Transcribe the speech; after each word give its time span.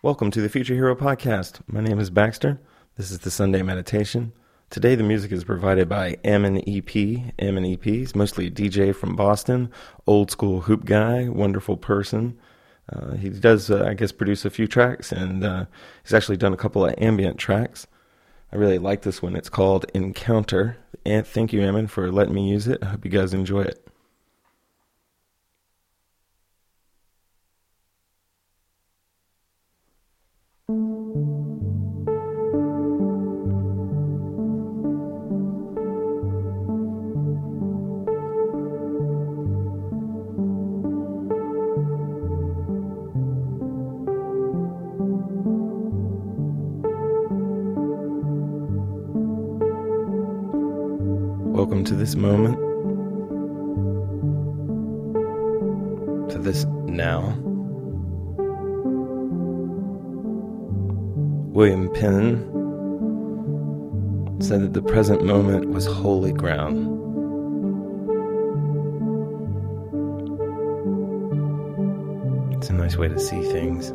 Welcome 0.00 0.30
to 0.30 0.40
the 0.40 0.48
Future 0.48 0.74
Hero 0.74 0.94
Podcast. 0.94 1.60
My 1.66 1.80
name 1.80 1.98
is 1.98 2.08
Baxter. 2.08 2.60
This 2.96 3.10
is 3.10 3.18
the 3.18 3.32
Sunday 3.32 3.62
Meditation. 3.62 4.32
Today, 4.70 4.94
the 4.94 5.02
music 5.02 5.32
is 5.32 5.42
provided 5.42 5.88
by 5.88 6.18
Ammon 6.22 6.62
EP. 6.68 7.34
Ammon 7.40 7.64
EP 7.64 7.84
is 7.84 8.14
mostly 8.14 8.46
a 8.46 8.50
DJ 8.50 8.94
from 8.94 9.16
Boston, 9.16 9.72
old 10.06 10.30
school 10.30 10.60
hoop 10.60 10.84
guy, 10.84 11.28
wonderful 11.28 11.76
person. 11.76 12.38
Uh, 12.92 13.14
he 13.14 13.28
does, 13.28 13.72
uh, 13.72 13.86
I 13.88 13.94
guess, 13.94 14.12
produce 14.12 14.44
a 14.44 14.50
few 14.50 14.68
tracks, 14.68 15.10
and 15.10 15.42
uh, 15.42 15.64
he's 16.04 16.14
actually 16.14 16.36
done 16.36 16.52
a 16.52 16.56
couple 16.56 16.86
of 16.86 16.94
ambient 16.98 17.36
tracks. 17.36 17.88
I 18.52 18.56
really 18.56 18.78
like 18.78 19.02
this 19.02 19.20
one. 19.20 19.34
It's 19.34 19.50
called 19.50 19.84
Encounter. 19.94 20.76
And 21.04 21.26
thank 21.26 21.52
you, 21.52 21.60
Ammon, 21.60 21.88
for 21.88 22.12
letting 22.12 22.34
me 22.34 22.48
use 22.48 22.68
it. 22.68 22.78
I 22.84 22.86
hope 22.86 23.04
you 23.04 23.10
guys 23.10 23.34
enjoy 23.34 23.62
it. 23.62 23.87
To 51.88 51.94
this 51.94 52.14
moment, 52.16 52.54
to 56.30 56.36
this 56.36 56.66
now. 56.84 57.34
William 61.50 61.90
Penn 61.94 62.44
said 64.38 64.60
that 64.60 64.74
the 64.74 64.82
present 64.82 65.24
moment 65.24 65.70
was 65.70 65.86
holy 65.86 66.34
ground. 66.34 66.76
It's 72.58 72.68
a 72.68 72.74
nice 72.74 72.98
way 72.98 73.08
to 73.08 73.18
see 73.18 73.40
things. 73.50 73.94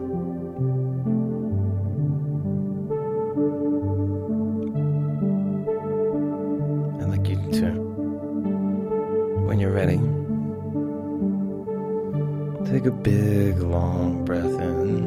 Big 13.04 13.60
long 13.60 14.24
breath 14.24 14.46
in. 14.46 15.06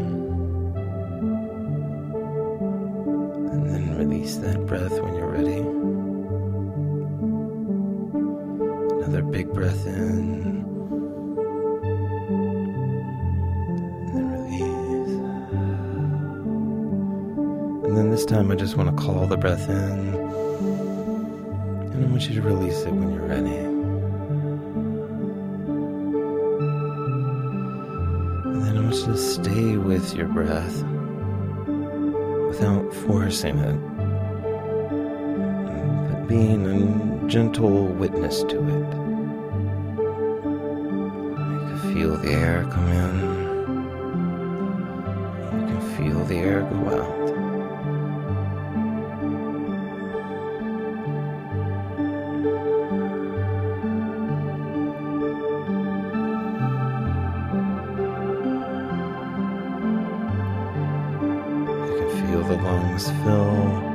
And 3.52 3.66
then 3.70 3.96
release 3.96 4.36
that 4.36 4.66
breath 4.66 5.00
when 5.00 5.14
you're 5.14 5.30
ready. 5.30 5.56
Another 9.02 9.22
big 9.22 9.50
breath 9.54 9.86
in. 9.86 10.64
And 14.02 14.14
then 14.14 14.28
release. 14.30 15.14
And 17.86 17.96
then 17.96 18.10
this 18.10 18.26
time 18.26 18.50
I 18.50 18.56
just 18.56 18.76
want 18.76 18.94
to 18.94 19.02
call 19.02 19.26
the 19.26 19.38
breath 19.38 19.70
in. 19.70 20.14
And 21.94 22.04
I 22.04 22.08
want 22.08 22.28
you 22.28 22.34
to 22.34 22.42
release 22.42 22.82
it 22.82 22.92
when 22.92 23.14
you're 23.14 23.26
ready. 23.26 23.56
To 29.04 29.16
stay 29.16 29.76
with 29.76 30.14
your 30.14 30.26
breath 30.26 30.82
without 32.48 32.92
forcing 32.92 33.56
it, 33.58 33.78
but 36.10 36.26
being 36.26 36.66
a 36.66 37.28
gentle 37.28 37.86
witness 37.86 38.42
to 38.44 38.56
it. 38.56 38.88
You 41.38 41.60
can 41.68 41.78
feel 41.94 42.16
the 42.16 42.32
air 42.32 42.64
come 42.72 42.88
in, 42.88 43.14
you 45.52 45.66
can 45.68 45.80
feel 45.96 46.24
the 46.24 46.38
air 46.38 46.62
go 46.62 46.76
out. 47.00 47.45
Lungs 62.96 63.10
fill. 63.24 63.85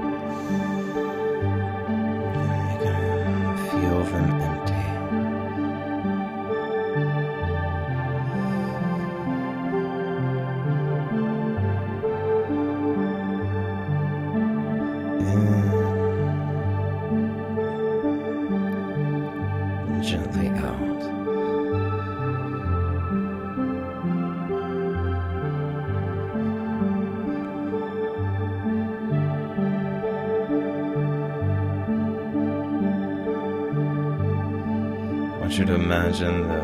Want 35.51 35.59
you 35.59 35.66
to 35.66 35.75
imagine 35.75 36.47
that 36.47 36.63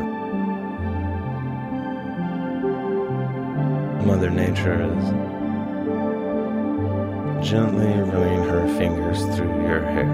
Mother 4.06 4.30
Nature 4.30 4.82
is 4.82 5.04
gently 7.46 7.84
running 7.84 8.44
her 8.44 8.66
fingers 8.78 9.26
through 9.36 9.60
your 9.60 9.82
hair. 9.82 10.06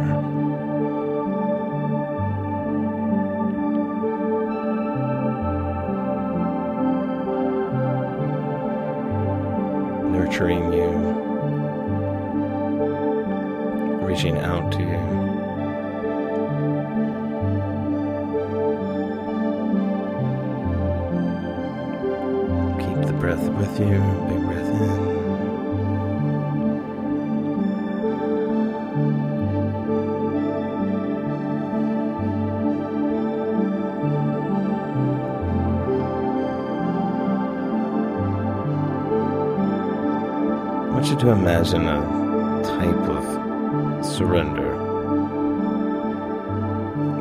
Nurturing 10.10 10.72
you, 10.72 10.90
reaching 14.04 14.38
out 14.38 14.72
to 14.72 14.80
you. 14.80 15.43
With 23.56 23.78
you. 23.78 24.00
Big 24.28 24.42
breath 24.46 24.68
in. 24.68 25.14
I 40.80 40.96
want 40.96 41.06
you 41.08 41.16
to 41.16 41.30
imagine 41.30 41.86
a 41.86 42.62
type 42.64 43.08
of 43.08 44.04
surrender. 44.04 44.74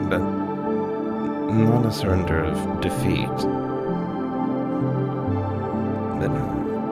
But 0.09 0.21
not 1.53 1.85
a 1.85 1.91
surrender 1.91 2.43
of 2.43 2.81
defeat 2.81 3.62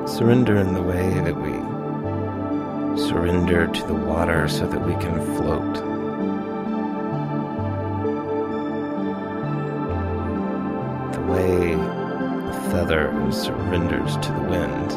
surrender 0.07 0.57
in 0.57 0.73
the 0.73 0.81
way 0.81 1.09
that 1.22 1.35
we 1.35 1.51
surrender 2.97 3.67
to 3.67 3.87
the 3.87 3.93
water 3.93 4.47
so 4.47 4.67
that 4.67 4.85
we 4.85 4.93
can 4.93 5.19
float. 5.35 5.73
The 11.13 11.22
way 11.31 11.73
a 11.73 12.53
feather 12.72 13.11
surrenders 13.31 14.17
to 14.17 14.31
the 14.31 14.41
wind. 14.49 14.91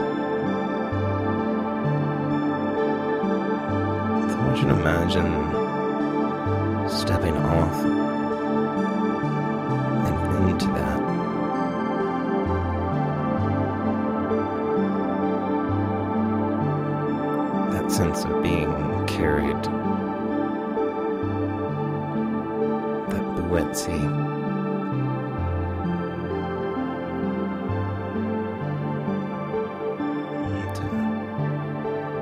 I 4.30 4.46
want 4.46 4.58
you 4.58 4.64
to 4.64 4.74
imagine 4.74 5.30
stepping 6.88 7.36
off 7.36 7.84
and 10.06 10.48
into 10.50 10.66
that. 10.66 11.03
Sense 17.94 18.24
of 18.24 18.42
being 18.42 19.06
carried, 19.06 19.62
that 23.10 23.24
buoyancy. 23.36 24.00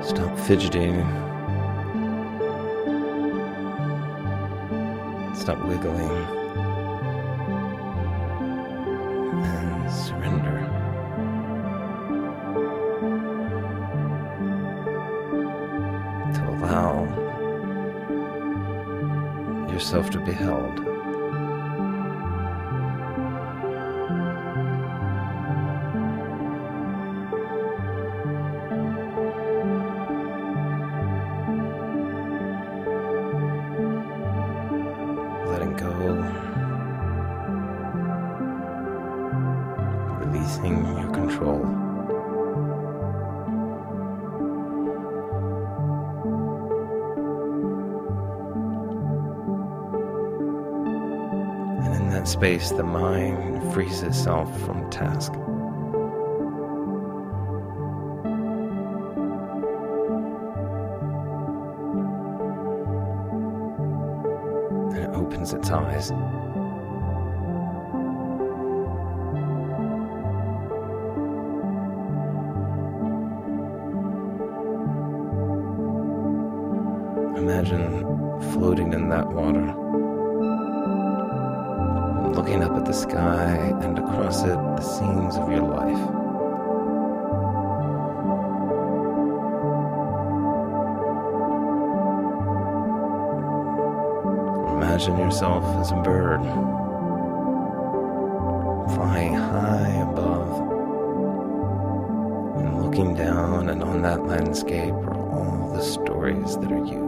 Stop 0.07 0.37
fidgeting. 0.37 1.01
Stop 5.33 5.65
wiggling. 5.65 6.42
Allow 16.73 17.05
yourself 19.71 20.09
to 20.09 20.19
be 20.19 20.31
held. 20.31 20.79
letting 35.49 35.75
go, 35.75 35.91
releasing 40.21 40.97
your 40.97 41.11
control. 41.11 41.92
That 52.23 52.29
space, 52.29 52.71
the 52.71 52.83
mind 52.83 53.73
frees 53.73 54.01
itself 54.01 54.49
from 54.61 54.89
task. 54.89 55.33
And 64.93 65.03
it 65.03 65.09
opens 65.09 65.53
its 65.53 65.69
eyes. 65.69 66.11
Imagine 77.37 78.01
floating 78.53 78.93
in 78.93 79.09
that 79.09 79.27
water, 79.27 79.75
looking 82.33 82.63
up 82.63 82.75
at 82.75 82.85
the 82.85 82.93
sky 82.93 83.55
and 83.81 83.99
across 83.99 84.41
it 84.41 84.55
the 84.55 84.81
scenes 84.81 85.35
of 85.35 85.51
your 85.51 85.61
life. 85.61 86.03
Imagine 94.73 95.19
yourself 95.19 95.63
as 95.79 95.91
a 95.91 95.95
bird 96.01 96.41
flying 98.95 99.33
high 99.35 100.01
above 100.11 100.59
and 102.57 102.83
looking 102.83 103.13
down, 103.15 103.69
and 103.69 103.83
on 103.83 104.01
that 104.01 104.25
landscape 104.25 104.93
are 104.93 105.17
all 105.31 105.71
the 105.73 105.83
stories 105.83 106.57
that 106.57 106.71
are 106.71 106.85
you. 106.85 107.02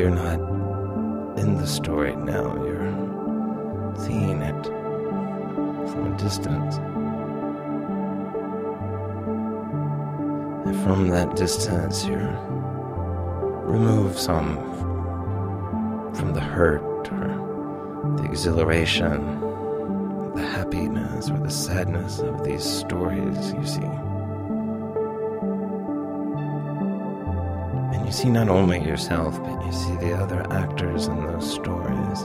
You're 0.00 0.08
not 0.08 0.40
in 1.38 1.58
the 1.58 1.66
story 1.66 2.16
now, 2.16 2.56
you're 2.64 3.94
seeing 3.98 4.40
it 4.40 4.64
from 5.90 6.14
a 6.14 6.16
distance. 6.16 6.76
And 10.66 10.82
from 10.82 11.08
that 11.10 11.36
distance, 11.36 12.06
you 12.06 12.16
remove 13.76 14.18
some 14.18 14.56
from 16.14 16.32
the 16.32 16.40
hurt 16.40 17.12
or 17.12 18.16
the 18.16 18.24
exhilaration, 18.24 19.20
the 20.34 20.46
happiness 20.46 21.28
or 21.28 21.38
the 21.40 21.50
sadness 21.50 22.20
of 22.20 22.42
these 22.42 22.64
stories 22.64 23.52
you 23.52 23.66
see. 23.66 24.09
You 28.10 28.16
see 28.16 28.28
not 28.28 28.48
only 28.48 28.84
yourself, 28.84 29.40
but 29.40 29.64
you 29.64 29.72
see 29.72 29.94
the 29.98 30.12
other 30.12 30.44
actors 30.50 31.06
in 31.06 31.24
those 31.28 31.48
stories. 31.48 32.22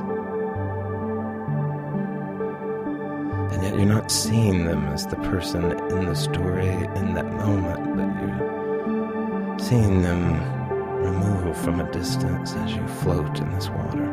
And 3.54 3.62
yet 3.62 3.76
you're 3.76 3.86
not 3.86 4.10
seeing 4.10 4.66
them 4.66 4.84
as 4.88 5.06
the 5.06 5.16
person 5.18 5.64
in 5.64 6.06
the 6.06 6.16
story 6.16 6.70
in 6.70 7.14
that 7.14 7.32
moment, 7.34 7.96
but 7.96 8.10
you're 8.20 9.60
seeing 9.60 10.02
them 10.02 10.42
removed 11.04 11.60
from 11.60 11.80
a 11.80 11.92
distance 11.92 12.56
as 12.56 12.74
you 12.74 12.88
float 12.88 13.40
in 13.40 13.52
this 13.52 13.70
water. 13.70 14.12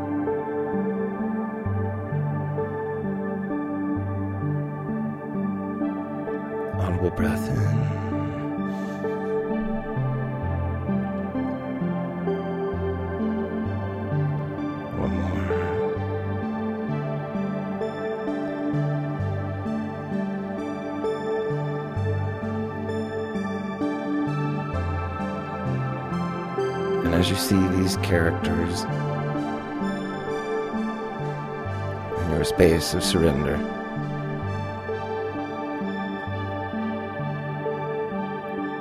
Audible 6.82 7.10
breath 7.12 7.48
in. 7.48 8.01
And 27.12 27.20
as 27.20 27.28
you 27.28 27.36
see 27.36 27.60
these 27.76 27.98
characters 27.98 28.84
in 32.24 32.30
your 32.30 32.42
space 32.42 32.94
of 32.94 33.04
surrender, 33.04 33.58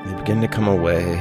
you 0.08 0.16
begin 0.16 0.40
to 0.40 0.48
come 0.48 0.70
away 0.70 1.18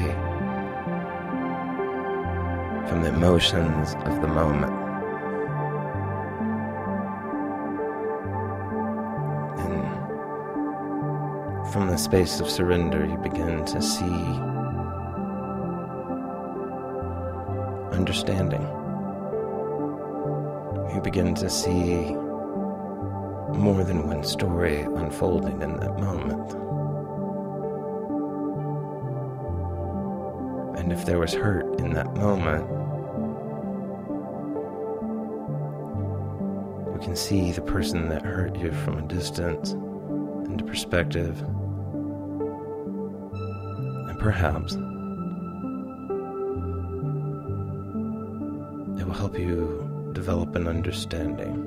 from 2.88 3.02
the 3.02 3.08
emotions 3.08 3.96
of 4.04 4.22
the 4.22 4.28
moment. 4.28 4.72
And 9.58 9.82
from 11.72 11.88
the 11.88 11.96
space 11.96 12.38
of 12.38 12.48
surrender, 12.48 13.04
you 13.04 13.16
begin 13.16 13.64
to 13.64 13.82
see 13.82 14.49
understanding. 18.00 18.62
You 20.94 21.02
begin 21.02 21.34
to 21.34 21.50
see 21.50 22.14
more 23.54 23.84
than 23.84 24.08
one 24.08 24.24
story 24.24 24.80
unfolding 24.80 25.60
in 25.60 25.76
that 25.80 25.98
moment. 26.00 26.50
And 30.78 30.90
if 30.90 31.04
there 31.04 31.18
was 31.18 31.34
hurt 31.34 31.78
in 31.78 31.92
that 31.92 32.14
moment, 32.14 32.66
you 36.94 37.00
can 37.02 37.14
see 37.14 37.52
the 37.52 37.60
person 37.60 38.08
that 38.08 38.22
hurt 38.22 38.56
you 38.56 38.72
from 38.72 38.96
a 38.96 39.02
distance 39.02 39.72
into 40.48 40.64
perspective. 40.64 41.38
And 44.08 44.18
perhaps 44.18 44.74
will 49.10 49.18
help 49.18 49.36
you 49.36 50.10
develop 50.12 50.54
an 50.54 50.68
understanding. 50.68 51.66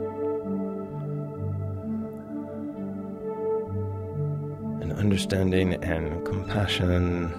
An 4.81 4.93
understanding 4.93 5.73
and 5.83 6.25
compassion 6.25 7.33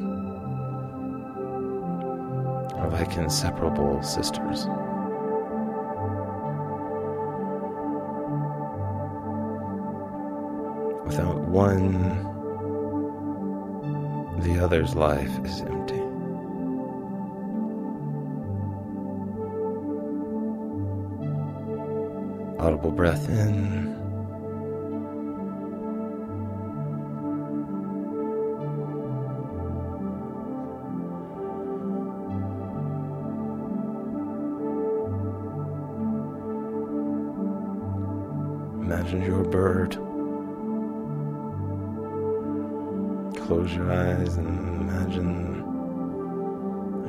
are 2.74 2.90
like 2.90 3.16
inseparable 3.16 4.02
sisters. 4.02 4.66
Without 11.06 11.38
one, 11.48 11.92
the 14.42 14.62
other's 14.62 14.94
life 14.94 15.32
is 15.46 15.62
empty. 15.62 16.03
Audible 22.64 22.90
breath 22.90 23.28
in. 23.28 23.92
Imagine 38.80 39.22
you're 39.22 39.42
a 39.42 39.48
bird 39.48 39.98
close 43.46 43.74
your 43.74 43.92
eyes 43.92 44.38
and 44.38 44.80
imagine 44.80 45.62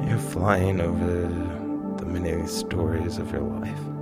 you're 0.05 0.17
flying 0.17 0.81
over 0.81 1.21
the 1.97 2.05
many 2.05 2.45
stories 2.45 3.17
of 3.17 3.31
your 3.31 3.41
life. 3.41 3.94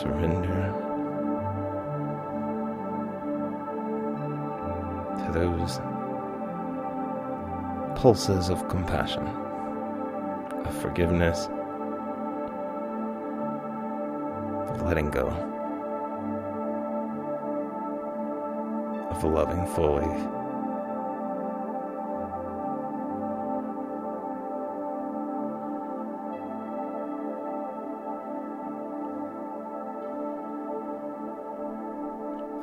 Surrender 0.00 0.72
to 5.18 5.32
those 5.34 5.78
pulses 8.00 8.48
of 8.48 8.66
compassion, 8.70 9.26
of 10.64 10.74
forgiveness, 10.80 11.48
of 14.70 14.80
letting 14.80 15.10
go, 15.10 15.28
of 19.10 19.22
loving 19.22 19.66
fully. 19.66 20.39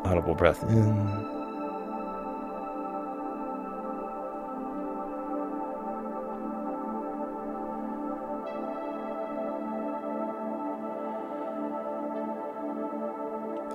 Audible 0.03 0.35
breath 0.35 0.63
in. 0.63 1.07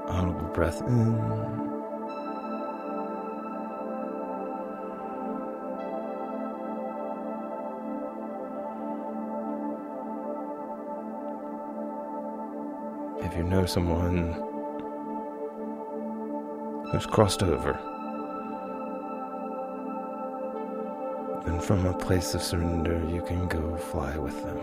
Audible 0.08 0.50
breath 0.54 0.80
in. 0.82 1.18
If 13.24 13.36
you 13.36 13.44
know 13.44 13.64
someone 13.66 14.51
who's 16.92 17.06
crossed 17.06 17.42
over, 17.42 17.72
then 21.44 21.60
from 21.60 21.84
a 21.86 21.98
place 21.98 22.34
of 22.34 22.42
surrender, 22.42 23.04
you 23.08 23.22
can 23.22 23.48
go 23.48 23.76
fly 23.76 24.16
with 24.16 24.40
them. 24.44 24.60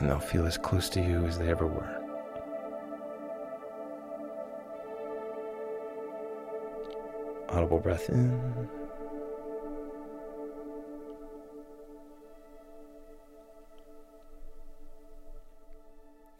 and 0.00 0.08
they'll 0.08 0.18
feel 0.18 0.46
as 0.46 0.56
close 0.56 0.88
to 0.88 1.00
you 1.00 1.26
as 1.26 1.38
they 1.38 1.50
ever 1.50 1.66
were. 1.66 1.96
Audible 7.50 7.80
breath 7.80 8.08
in. 8.08 8.79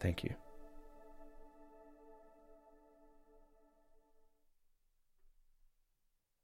Thank 0.01 0.23
you. 0.23 0.33